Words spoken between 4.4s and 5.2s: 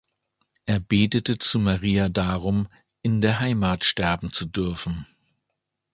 dürfen.